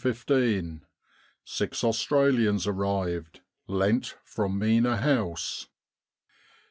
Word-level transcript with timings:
Six 1.45 1.83
Australians 1.83 2.65
arrived, 2.65 3.41
lent 3.67 4.15
from 4.23 4.57
Mena 4.57 4.97
House. 4.97 5.67